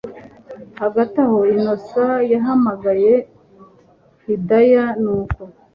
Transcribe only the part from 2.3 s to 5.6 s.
yahamagaye Hidaya nuko